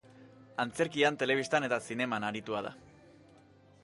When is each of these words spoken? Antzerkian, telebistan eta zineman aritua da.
Antzerkian, 0.63 1.19
telebistan 1.23 1.67
eta 1.67 1.79
zineman 1.89 2.25
aritua 2.31 2.63
da. 2.69 2.73